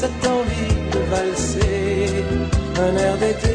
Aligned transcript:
cette 0.00 0.26
envie 0.26 0.78
de 0.94 1.00
valser. 1.12 2.24
Un 2.84 2.96
air 2.96 3.16
d'été, 3.18 3.51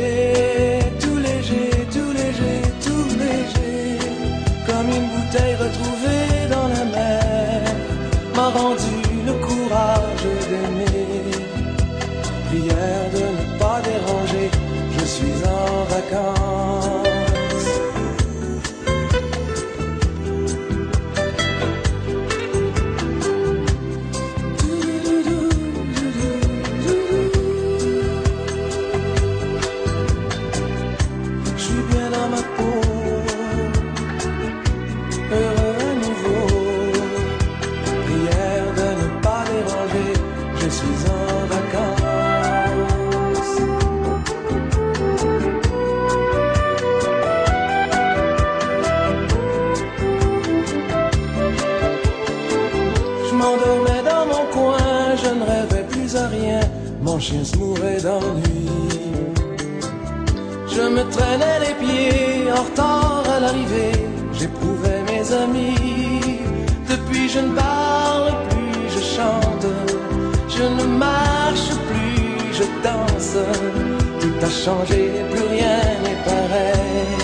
je 55.27 55.33
ne 55.33 55.43
rêvais 55.43 55.85
plus 55.89 56.15
à 56.15 56.27
rien. 56.27 56.59
Mon 57.01 57.20
chien 57.20 57.43
se 57.43 57.55
mourait 57.57 58.01
d'ennui. 58.01 58.67
Je 60.75 60.81
me 60.95 61.03
traînais 61.15 61.59
les 61.65 61.75
pieds 61.81 62.51
en 62.57 62.63
retard 62.63 63.23
à 63.35 63.39
l'arrivée. 63.39 63.99
J'éprouvais 64.33 65.01
mes 65.11 65.25
amis. 65.44 66.39
Depuis 66.89 67.27
je 67.29 67.39
ne 67.39 67.53
parle 67.53 68.31
plus, 68.49 68.79
je 68.95 69.01
chante. 69.16 69.67
Je 70.57 70.66
ne 70.77 70.85
marche 71.07 71.71
plus, 71.89 72.53
je 72.57 72.66
danse. 72.85 73.37
Tout 74.21 74.39
a 74.49 74.49
changé, 74.49 75.01
plus 75.31 75.47
rien 75.55 75.79
n'est 76.03 76.21
pareil. 76.31 77.17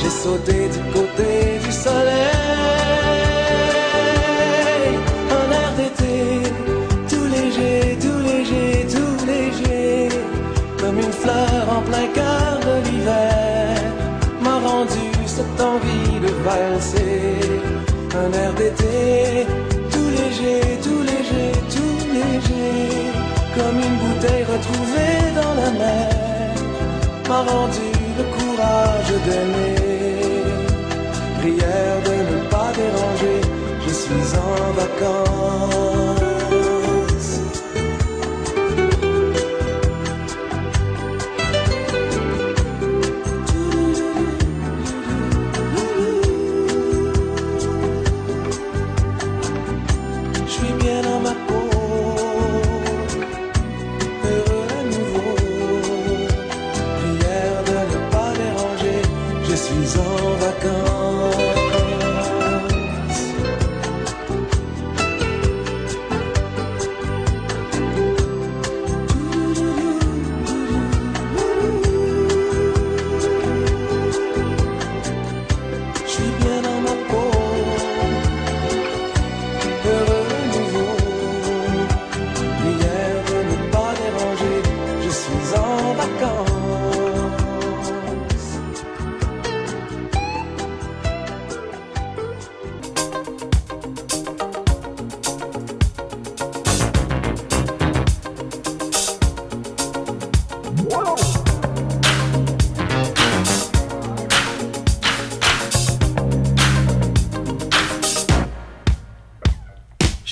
J'ai 0.00 0.14
sauté 0.22 0.68
du 0.76 0.82
côté 0.96 1.58
du 1.64 1.72
soleil. 1.72 2.99
Envie 15.60 16.20
de 16.20 16.32
valser. 16.44 17.36
Un 18.22 18.32
air 18.42 18.52
d'été, 18.54 19.46
tout 19.92 20.10
léger, 20.20 20.60
tout 20.84 21.02
léger, 21.10 21.52
tout 21.74 21.98
léger. 22.18 22.90
Comme 23.56 23.78
une 23.88 23.96
bouteille 24.02 24.44
retrouvée 24.54 25.18
dans 25.40 25.54
la 25.62 25.70
mer, 25.82 26.54
m'a 27.28 27.40
rendu 27.52 27.90
le 28.18 28.24
courage 28.36 29.12
d'aimer. 29.26 29.80
Prière 31.40 31.98
de 32.08 32.16
ne 32.30 32.38
pas 32.48 32.70
déranger, 32.80 33.40
je 33.86 33.92
suis 33.92 34.26
en 34.36 34.72
vacances. 34.80 35.79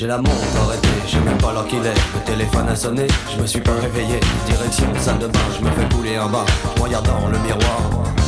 La 0.09 0.17
montre 0.17 0.57
arrêtée, 0.65 0.89
je 1.07 1.13
sais 1.13 1.21
même 1.21 1.37
pas 1.37 1.53
l'heure 1.53 1.67
qu'il 1.67 1.85
est. 1.85 2.01
Le 2.15 2.21
téléphone 2.25 2.67
a 2.67 2.75
sonné, 2.75 3.07
je 3.31 3.43
me 3.43 3.47
suis 3.47 3.61
pas 3.61 3.75
réveillé. 3.75 4.19
Direction 4.47 4.87
salle 4.99 5.19
de 5.19 5.27
bain, 5.27 5.39
je 5.55 5.63
me 5.63 5.71
fais 5.71 5.95
couler 5.95 6.17
un 6.17 6.27
bain. 6.29 6.45
Dans 6.89 7.29
le 7.29 7.39
miroir, 7.41 7.81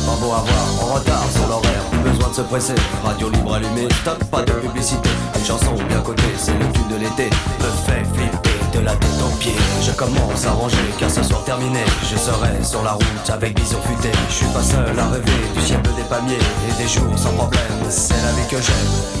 pas 0.05 0.15
beau 0.21 0.31
à 0.31 0.45
voir, 0.45 0.65
en 0.83 0.93
retard 0.93 1.23
sur 1.33 1.47
l'horaire. 1.47 1.81
Plus 1.89 2.11
besoin 2.11 2.29
de 2.29 2.35
se 2.35 2.41
presser, 2.41 2.75
radio 3.03 3.29
libre 3.29 3.55
allumée, 3.55 3.87
stop, 4.01 4.23
pas 4.25 4.43
de 4.43 4.51
publicité. 4.51 5.09
Une 5.35 5.43
chanson 5.43 5.73
bien 5.89 5.99
cotée, 6.01 6.23
c'est 6.37 6.53
le 6.53 6.71
tube 6.71 6.87
de 6.87 6.97
l'été. 6.97 7.29
Me 7.59 7.69
fait 7.85 8.05
flipper 8.13 8.79
de 8.79 8.85
la 8.85 8.91
tête 8.91 9.19
aux 9.25 9.35
pieds. 9.37 9.55
Je 9.81 9.91
commence 9.91 10.45
à 10.45 10.51
ranger, 10.51 10.77
car 10.99 11.09
ce 11.09 11.23
soir 11.23 11.43
terminé, 11.43 11.83
je 12.03 12.15
serai 12.15 12.63
sur 12.63 12.83
la 12.83 12.91
route 12.91 13.29
avec 13.29 13.55
bison 13.55 13.81
futé. 13.81 14.11
Je 14.29 14.33
suis 14.35 14.53
pas 14.53 14.63
seul 14.63 14.97
à 14.97 15.07
rêver 15.09 15.41
du 15.55 15.61
ciel 15.61 15.81
des 15.81 16.03
palmiers 16.03 16.37
et 16.69 16.81
des 16.81 16.87
jours 16.87 17.17
sans 17.17 17.33
problème. 17.33 17.61
C'est 17.89 18.13
la 18.13 18.31
vie 18.33 18.47
que 18.49 18.61
j'aime. 18.61 19.20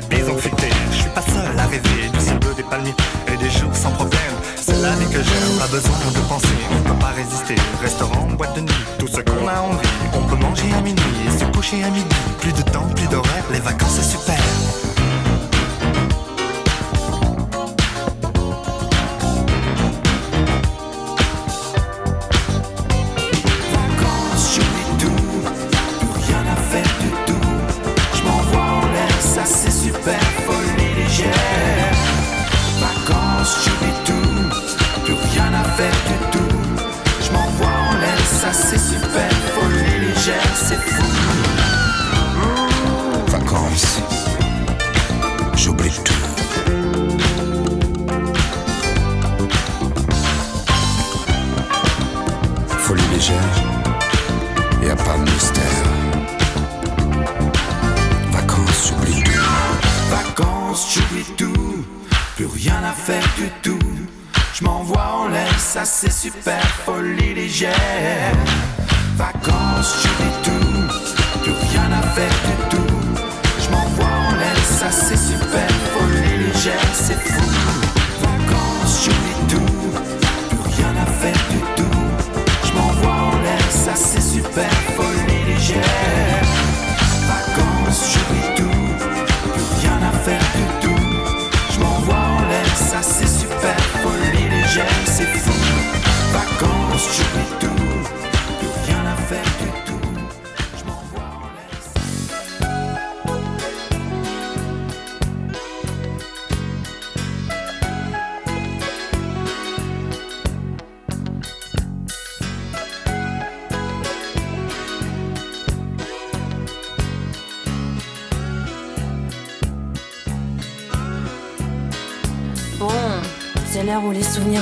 Où 0.00 0.40
les 0.40 0.57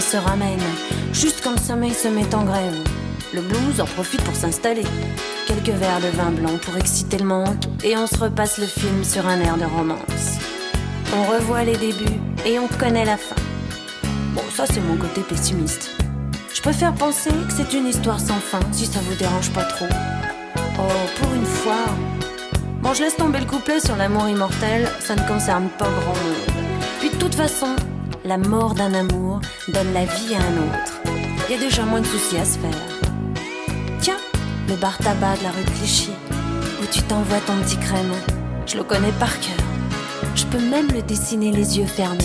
se 0.01 0.17
ramènent, 0.17 0.59
juste 1.13 1.41
quand 1.43 1.53
le 1.53 1.61
sommeil 1.61 1.95
se 1.95 2.09
met 2.09 2.35
en 2.35 2.45
grève. 2.45 2.83
Le 3.35 3.41
blues 3.41 3.81
en 3.81 3.85
profite 3.85 4.23
pour 4.23 4.35
s'installer. 4.35 4.85
Quelques 5.47 5.77
verres 5.77 6.01
de 6.01 6.09
vin 6.17 6.31
blanc 6.31 6.59
pour 6.63 6.77
exciter 6.77 7.19
le 7.19 7.25
manque, 7.25 7.65
et 7.85 7.97
on 7.97 8.07
se 8.07 8.19
repasse 8.19 8.59
le 8.59 8.67
film 8.67 9.05
sur 9.05 9.27
un 9.27 9.41
air 9.41 9.57
de 9.57 9.65
romance. 9.65 10.39
On 11.15 11.25
revoit 11.25 11.65
les 11.65 11.77
débuts 11.77 12.21
et 12.45 12.59
on 12.59 12.69
connaît 12.69 13.05
la 13.05 13.17
fin. 13.17 13.37
Bon, 14.35 14.43
ça 14.55 14.65
c'est 14.67 14.81
mon 14.81 14.97
côté 14.97 15.23
pessimiste. 15.23 15.91
Je 16.53 16.61
préfère 16.61 16.95
penser 16.95 17.31
que 17.31 17.53
c'est 17.57 17.77
une 17.77 17.87
histoire 17.87 18.19
sans 18.19 18.41
fin, 18.41 18.61
si 18.73 18.87
ça 18.87 19.01
vous 19.01 19.15
dérange 19.15 19.51
pas 19.51 19.65
trop. 19.65 19.87
Oh, 20.79 21.21
pour 21.21 21.33
une 21.35 21.47
fois. 21.47 21.85
Bon, 22.83 22.93
je 22.95 23.03
laisse 23.03 23.17
tomber 23.17 23.41
le 23.41 23.47
couplet 23.47 23.81
sur 23.81 23.97
l'amour 23.97 24.29
immortel, 24.29 24.89
ça 25.01 25.15
ne 25.15 25.27
concerne 25.29 25.69
pas 25.79 25.89
grand 25.89 26.15
monde. 26.15 26.65
Puis 27.01 27.11
de 27.11 27.17
toute 27.17 27.35
façon, 27.35 27.77
la 28.27 28.39
mort 28.39 28.75
d'un 28.75 28.93
amour 28.93 29.41
donne 29.69 29.93
la 29.93 30.05
vie 30.05 30.35
à 30.35 30.39
un 30.39 30.57
autre. 30.57 31.01
Il 31.49 31.53
y 31.53 31.59
a 31.59 31.61
déjà 31.61 31.85
moins 31.85 32.01
de 32.01 32.07
soucis 32.07 32.37
à 32.37 32.45
se 32.45 32.59
faire. 32.59 32.71
Tiens, 34.01 34.19
le 34.69 34.75
bar 34.75 34.99
tabac 34.99 35.37
de 35.37 35.45
la 35.45 35.51
rue 35.51 35.65
Clichy, 35.65 36.11
où 36.83 36.87
tu 36.91 37.03
t'envoies 37.03 37.39
ton 37.47 37.57
petit 37.63 37.77
crème. 37.77 38.13
Je 38.67 38.77
le 38.77 38.83
connais 38.83 39.13
par 39.21 39.39
cœur. 39.39 39.65
Je 40.35 40.45
peux 40.47 40.59
même 40.59 40.89
le 40.93 41.03
dessiner 41.03 41.53
les 41.53 41.79
yeux 41.79 41.87
fermés. 41.87 42.25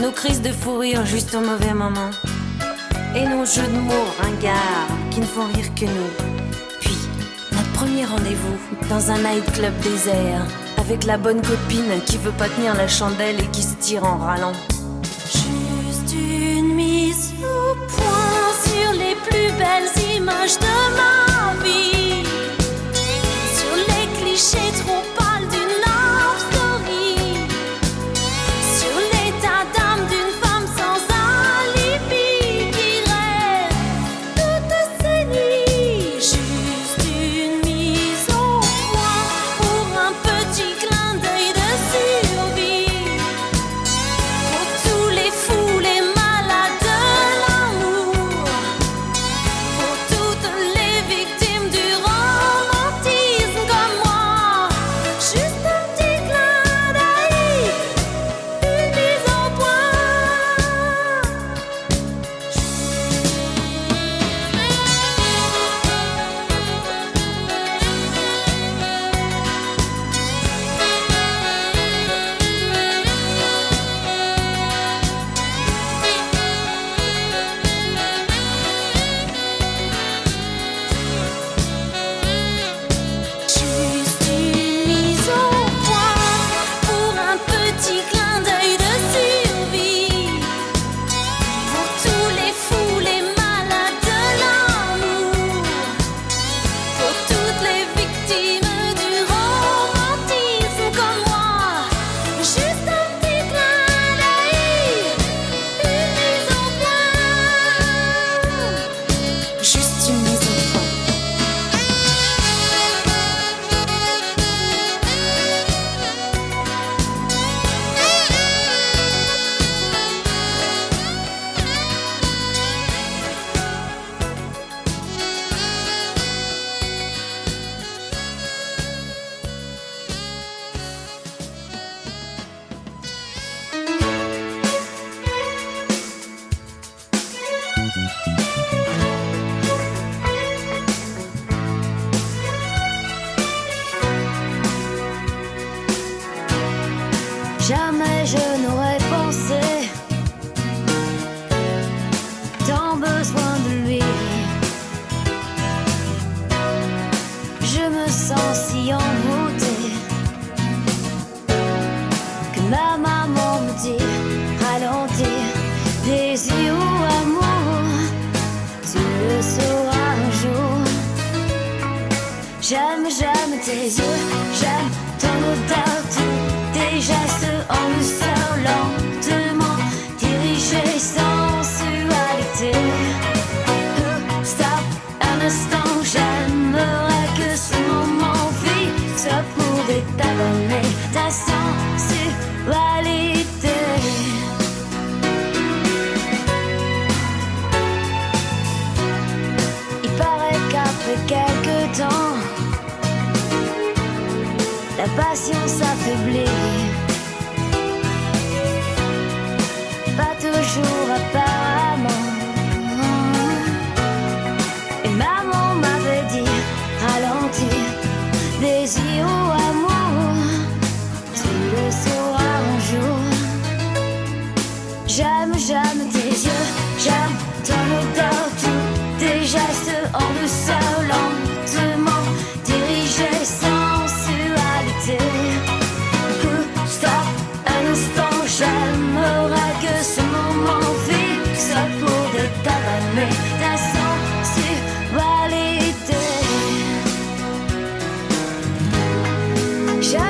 nos 0.00 0.12
crises 0.12 0.40
de 0.42 0.52
fou 0.52 0.78
rire 0.78 1.04
juste 1.04 1.34
au 1.34 1.40
mauvais 1.40 1.74
moment. 1.74 2.10
Et 3.16 3.24
nos 3.26 3.44
jeux 3.44 3.66
de 3.66 3.80
mots 3.80 4.08
ringards 4.20 4.88
qui 5.10 5.18
ne 5.18 5.24
font 5.24 5.46
rire 5.46 5.74
que 5.74 5.86
nous. 5.86 6.10
Puis, 6.80 6.96
notre 7.50 7.72
premier 7.72 8.04
rendez-vous 8.04 8.56
dans 8.88 9.10
un 9.10 9.18
nightclub 9.18 9.76
désert. 9.80 10.46
Avec 10.76 11.04
la 11.04 11.18
bonne 11.18 11.42
copine 11.42 12.00
qui 12.06 12.16
veut 12.18 12.32
pas 12.32 12.48
tenir 12.48 12.74
la 12.74 12.86
chandelle 12.86 13.40
et 13.40 13.46
qui 13.48 13.62
se 13.62 13.74
tire 13.74 14.04
en 14.04 14.18
râlant. 14.18 14.52
Juste 15.32 16.14
une 16.14 16.74
mise 16.74 17.32
au 17.42 17.74
point 17.88 18.52
sur 18.64 18.92
les 18.92 19.16
plus 19.28 19.52
belles 19.58 20.16
images 20.16 20.58
de 20.60 20.76
ma 20.96 21.64
vie. 21.64 22.22
Sur 23.52 23.74
les 23.76 24.06
clichés 24.20 24.72
trop 24.84 25.02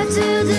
To 0.09 0.43
the 0.43 0.58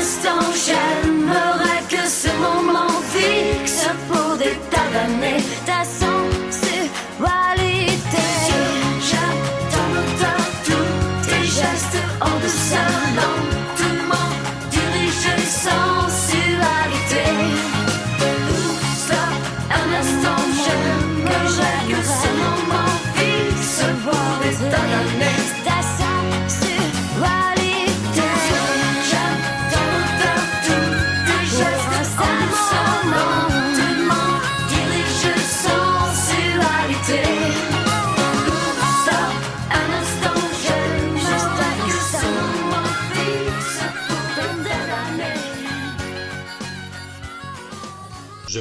don't 0.00 0.56
shout. 0.56 0.89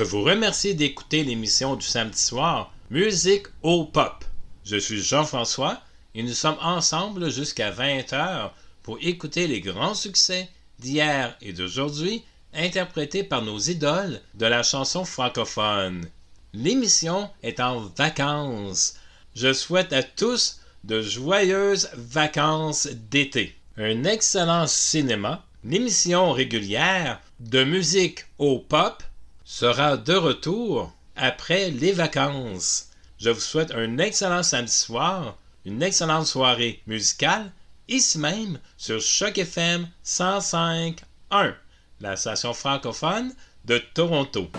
Vous 0.09 0.23
remercie 0.23 0.73
d'écouter 0.73 1.23
l'émission 1.23 1.75
du 1.75 1.85
samedi 1.85 2.19
soir 2.19 2.73
Musique 2.89 3.45
au 3.61 3.85
Pop. 3.85 4.25
Je 4.65 4.75
suis 4.75 5.03
Jean-François 5.03 5.83
et 6.15 6.23
nous 6.23 6.33
sommes 6.33 6.57
ensemble 6.63 7.29
jusqu'à 7.29 7.69
20h 7.69 8.49
pour 8.81 8.97
écouter 9.01 9.45
les 9.45 9.61
grands 9.61 9.93
succès 9.93 10.49
d'hier 10.79 11.37
et 11.43 11.53
d'aujourd'hui 11.53 12.23
interprétés 12.55 13.23
par 13.23 13.43
nos 13.43 13.59
idoles 13.59 14.19
de 14.33 14.47
la 14.47 14.63
chanson 14.63 15.05
francophone. 15.05 16.03
L'émission 16.53 17.29
est 17.43 17.59
en 17.59 17.79
vacances. 17.95 18.95
Je 19.35 19.53
souhaite 19.53 19.93
à 19.93 20.01
tous 20.01 20.59
de 20.85 21.03
joyeuses 21.03 21.91
vacances 21.93 22.87
d'été. 23.11 23.55
Un 23.77 24.05
excellent 24.05 24.65
cinéma, 24.65 25.45
l'émission 25.63 26.31
régulière 26.31 27.21
de 27.39 27.63
musique 27.63 28.25
au 28.39 28.57
pop 28.57 29.03
sera 29.49 29.97
de 29.97 30.13
retour 30.13 30.93
après 31.15 31.71
les 31.71 31.91
vacances. 31.91 32.89
Je 33.17 33.31
vous 33.31 33.39
souhaite 33.39 33.71
un 33.71 33.97
excellent 33.97 34.43
samedi 34.43 34.71
soir, 34.71 35.37
une 35.65 35.81
excellente 35.81 36.27
soirée 36.27 36.83
musicale, 36.85 37.51
ici 37.87 38.19
même 38.19 38.59
sur 38.77 39.01
Choc 39.01 39.39
FM 39.39 39.87
105.1, 40.05 41.55
la 41.99 42.15
station 42.15 42.53
francophone 42.53 43.33
de 43.65 43.79
Toronto. 43.95 44.51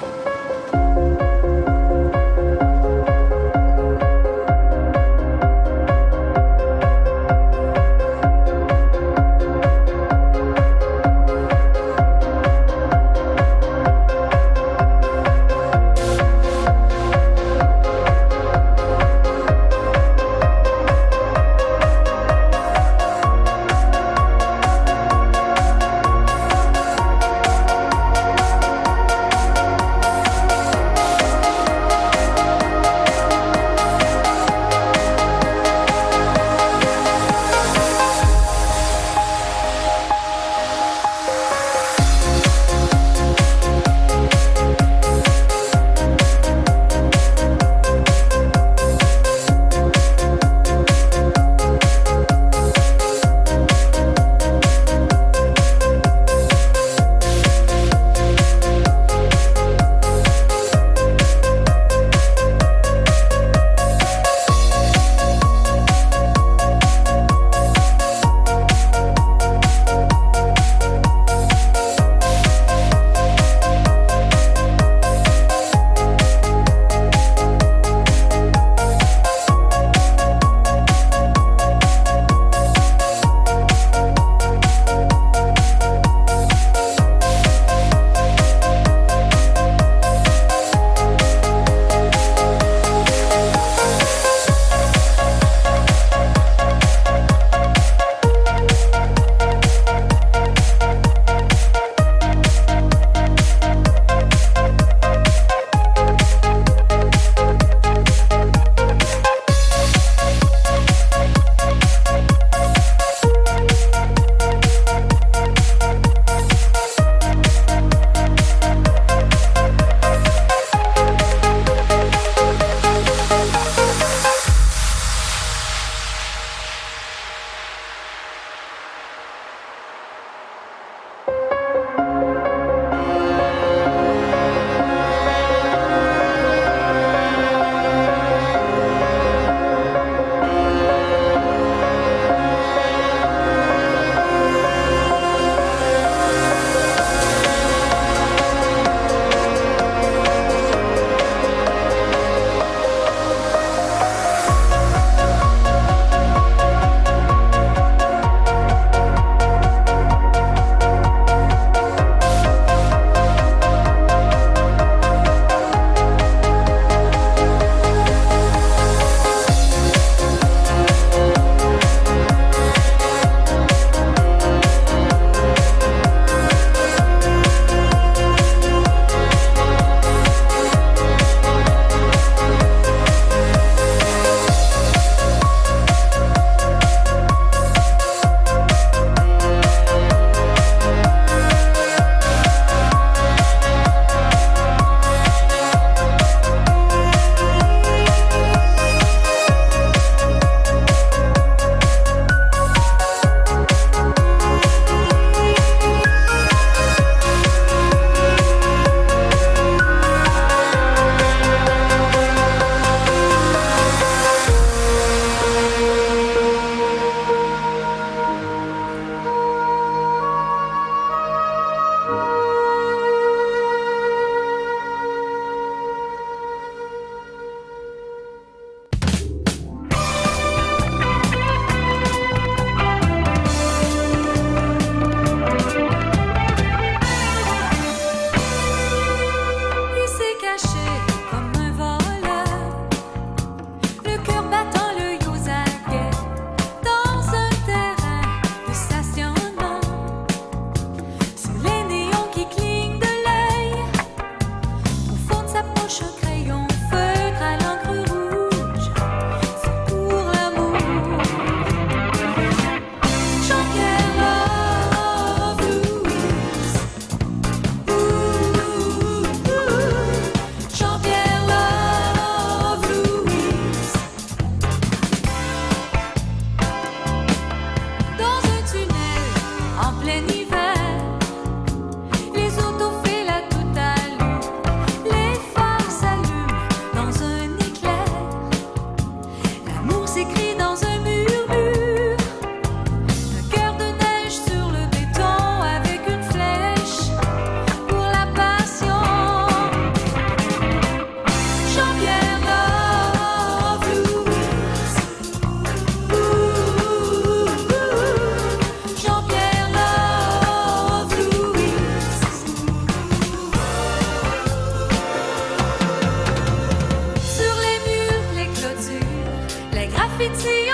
lights 320.31 320.45
the 320.45 320.70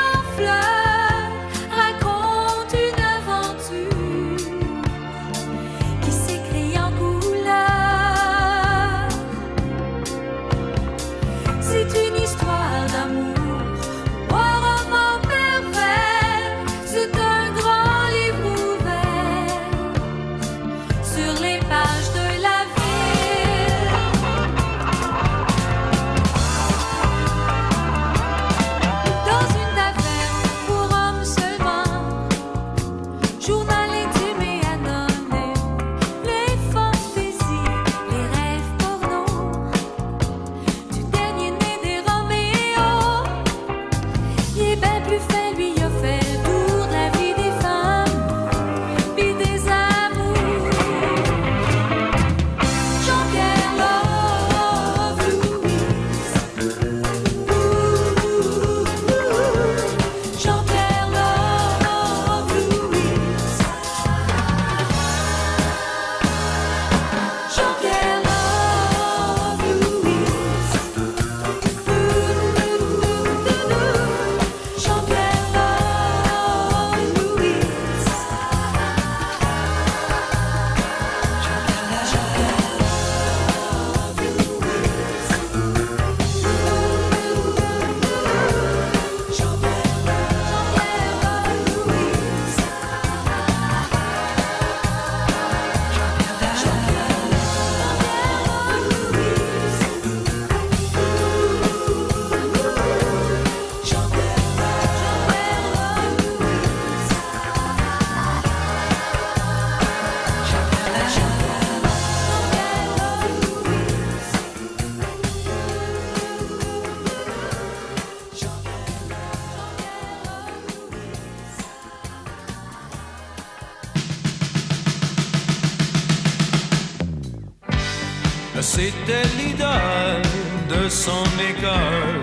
son 131.06 131.24
école 131.52 132.20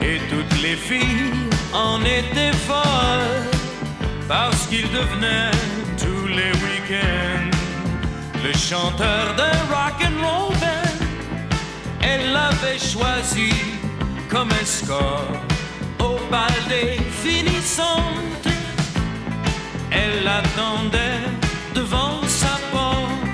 et 0.00 0.18
toutes 0.30 0.62
les 0.62 0.76
filles 0.88 1.34
en 1.74 2.00
étaient 2.00 2.56
folles 2.66 3.44
parce 4.26 4.66
qu'il 4.68 4.86
devenait 4.90 5.50
tous 5.98 6.26
les 6.38 6.52
week-ends 6.64 7.50
le 8.42 8.52
chanteur 8.54 9.24
de 9.40 9.50
rock 9.74 9.98
and 10.08 10.18
roll. 10.26 10.56
Elle 12.00 12.32
l'avait 12.32 12.78
choisi 12.78 13.52
comme 14.30 14.50
escorte 14.62 15.52
au 15.98 16.14
bal 16.30 16.56
des 16.70 16.92
finissantes. 17.24 18.48
Elle 19.90 20.24
l'attendait 20.24 21.24
devant 21.74 22.18
sa 22.26 22.54
porte, 22.72 23.28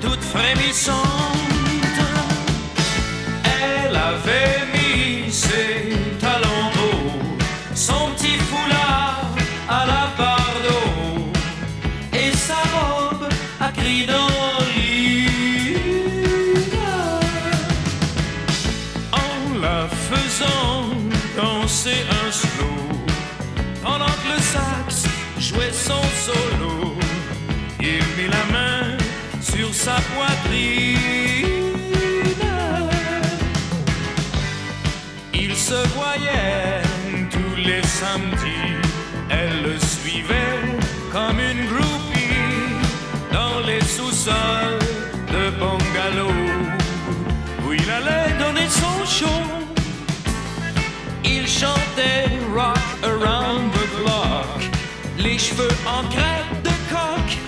toute 0.00 0.22
frémissante 0.22 1.55
avait 4.26 4.66
mis 4.72 5.30
ses 5.30 6.18
talons 6.18 6.70
d'eau, 6.74 7.36
son 7.74 8.10
petit 8.16 8.38
foulard 8.38 9.34
à 9.68 9.86
la 9.86 10.08
barre 10.18 10.60
d'eau. 10.64 12.18
Et 12.18 12.32
sa 12.32 12.54
robe 12.74 13.28
à 13.60 13.70
cri 13.70 14.06
rock 52.52 52.78
around 53.02 53.72
the 53.72 53.86
les 55.18 55.38
cheveux 55.38 55.68
en 55.86 56.02
crête 56.08 56.62
de 56.62 56.70
coque. 56.92 57.38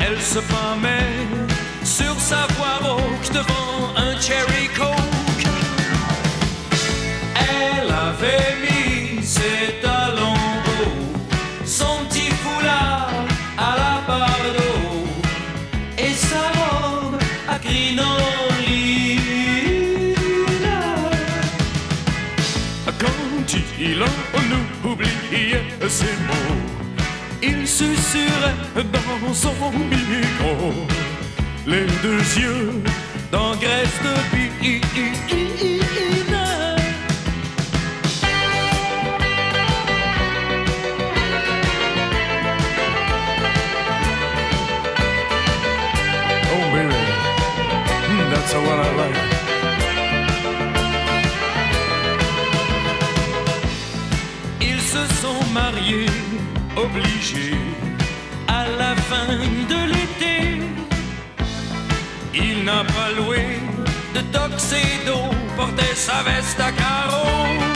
Elle 0.00 0.20
se 0.20 0.40
promène 0.40 1.46
sur 1.84 2.14
sa 2.18 2.46
voie 2.54 2.78
rauque 2.82 3.32
devant 3.32 3.94
un 3.96 4.18
cherry 4.20 4.68
coke. 4.76 5.01
Il 23.84 24.02
en 24.02 24.88
oubliait 24.88 25.64
ses 25.88 26.16
mots. 26.28 26.56
Il 27.42 27.66
susurrait 27.66 28.54
dans 28.76 29.34
son 29.34 29.70
micro, 29.72 30.72
les 31.66 31.86
deux 32.02 32.22
yeux 32.40 32.82
d'engraisse 33.32 33.98
de. 34.04 35.51
Obligés, 56.84 57.58
à 58.48 58.64
la 58.78 58.94
fin 58.96 59.28
de 59.72 59.80
l'été. 59.92 60.60
Il 62.34 62.64
n'a 62.64 62.84
pas 62.84 63.10
loué 63.16 63.60
de 64.14 64.20
tuxedo, 64.34 65.18
portait 65.56 65.94
sa 65.94 66.22
veste 66.22 66.60
à 66.60 66.72
carreaux. 66.72 67.71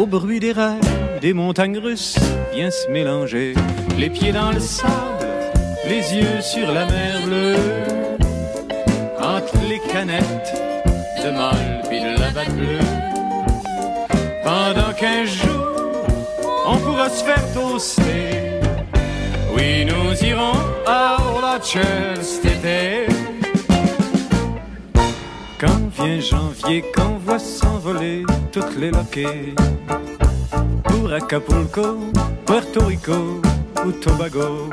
Au 0.00 0.06
bruit 0.06 0.40
des 0.40 0.52
rails, 0.52 0.80
des 1.20 1.34
montagnes 1.34 1.76
russes 1.76 2.18
vient 2.54 2.70
se 2.70 2.88
mélanger, 2.88 3.52
les 3.98 4.08
pieds 4.08 4.32
dans 4.32 4.50
le 4.50 4.58
sable, 4.58 5.26
les 5.86 6.14
yeux 6.16 6.40
sur 6.40 6.72
la 6.72 6.86
mer 6.86 7.20
bleue, 7.26 7.56
entre 9.20 9.58
les 9.68 9.78
canettes 9.92 10.54
de 11.22 11.30
mal 11.30 11.82
puis 11.86 12.00
de 12.00 12.18
la 12.18 12.30
bleue. 12.30 12.78
Pendant 14.42 14.94
quinze 14.98 15.28
jours, 15.28 16.06
on 16.66 16.76
pourra 16.78 17.10
se 17.10 17.22
faire 17.22 17.52
toaster. 17.52 18.58
Oui, 19.54 19.84
nous 19.84 20.14
irons 20.24 20.60
à 20.86 21.18
Orchard 21.20 22.22
cet 22.22 22.46
été. 22.46 23.06
Quand 25.58 25.82
vient 25.94 26.20
janvier, 26.20 26.82
qu'on 26.94 27.18
voit 27.18 27.38
s'envoler 27.38 28.24
toutes 28.52 28.76
les 28.76 28.90
loquets. 28.90 29.54
Pour 30.84 31.12
Acapulco, 31.12 31.98
Puerto 32.46 32.86
Rico 32.86 33.40
ou 33.84 33.92
Tobago. 33.92 34.68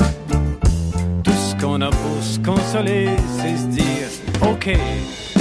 Tout 1.24 1.32
ce 1.32 1.56
qu'on 1.62 1.82
a 1.82 1.90
pour 1.90 2.22
se 2.22 2.40
consoler, 2.40 3.10
c'est 3.38 3.58
se 3.58 3.68
dire, 3.68 4.10
ok, 4.42 4.78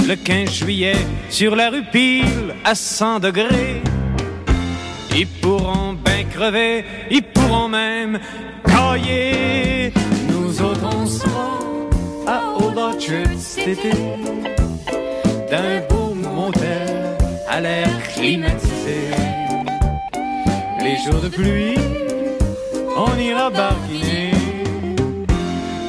le 0.07 0.15
15 0.15 0.51
juillet, 0.51 0.95
sur 1.29 1.55
la 1.55 1.69
rue 1.69 1.83
Pile, 1.91 2.55
à 2.63 2.75
100 2.75 3.19
degrés. 3.19 3.81
Ils 5.15 5.27
pourront 5.27 5.93
bien 5.93 6.23
crever, 6.25 6.85
ils 7.09 7.23
pourront 7.23 7.69
même 7.69 8.19
cailler. 8.65 9.91
Nous 10.29 10.61
autres, 10.61 10.81
on 10.83 11.07
à 12.29 12.41
Old 12.59 12.77
Orchard 12.77 13.37
cet 13.39 13.67
été, 13.67 13.91
d'un 15.49 15.79
beau 15.89 16.06
l'air 17.59 17.89
climatisé. 18.13 19.11
Les 20.81 20.97
jours 21.05 21.21
de 21.21 21.29
pluie, 21.29 21.77
on 22.95 23.17
ira 23.19 23.49
barguiner 23.49 24.31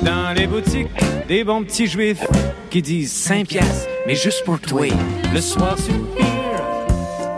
dans 0.03 0.35
les 0.35 0.47
boutiques 0.47 0.89
des 1.29 1.45
bons 1.45 1.65
petits 1.65 1.87
juifs 1.87 2.25
qui 2.71 2.83
disent 2.83 3.13
5 3.13 3.49
piastres, 3.49 3.89
mais 4.07 4.15
juste 4.15 4.45
pour 4.45 4.61
toi. 4.61 4.87
Le 5.33 5.41
soir 5.41 5.79
sur 5.79 5.95
le 5.95 6.07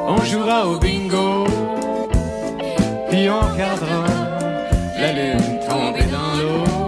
on 0.06 0.24
jouera 0.24 0.66
au 0.66 0.78
bingo, 0.78 1.46
puis 3.10 3.28
on 3.30 3.40
regardera 3.40 4.06
la 4.98 5.12
lune 5.12 5.60
tomber 5.68 6.04
dans 6.10 6.34
l'eau 6.40 6.80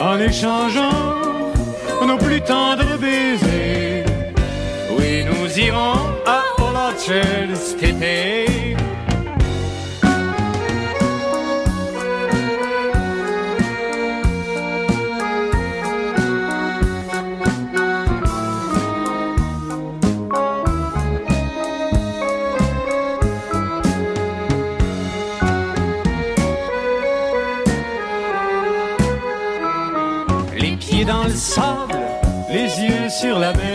en 0.00 0.18
échangeant 0.18 1.10
nos 2.06 2.18
plus 2.18 2.40
tendres 2.40 2.98
baisers. 2.98 3.59
Nous 5.50 5.58
irons 5.58 5.94
à 6.26 6.42
Orchard 6.58 7.56
cet 7.56 7.82
été. 7.82 8.76
Les 30.56 30.76
pieds 30.76 31.04
dans 31.04 31.24
le 31.24 31.30
sable, 31.30 31.98
les 32.52 32.60
yeux 32.60 33.08
sur 33.08 33.40
la 33.40 33.52
mer 33.54 33.69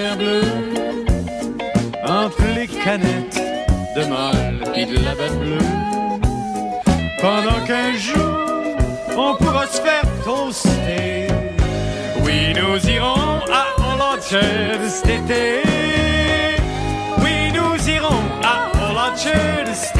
de 2.98 4.06
mâle 4.06 4.64
et 4.76 4.86
de 4.86 4.96
la 5.04 5.16
batte 5.16 5.38
bleue. 5.40 5.58
Pendant 7.20 7.66
qu'un 7.66 7.94
jour, 7.94 8.78
on 9.18 9.36
pourra 9.36 9.68
se 9.68 9.82
faire 9.82 10.04
toaster. 10.24 11.28
Oui, 12.24 12.54
nous 12.56 12.90
irons 12.90 13.40
à 13.52 13.66
Hollacher 13.82 14.90
cet 14.90 15.10
été. 15.10 15.62
Oui, 17.20 17.52
nous 17.54 17.90
irons 17.90 18.24
à 18.44 18.72
Hollacher 18.90 19.66
cet 19.74 19.92
été. 19.92 19.95